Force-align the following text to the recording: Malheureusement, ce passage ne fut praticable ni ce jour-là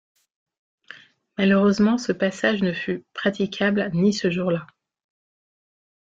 Malheureusement, 1.37 1.99
ce 1.99 2.11
passage 2.11 2.63
ne 2.63 2.73
fut 2.73 3.05
praticable 3.13 3.91
ni 3.93 4.13
ce 4.13 4.31
jour-là 4.31 4.65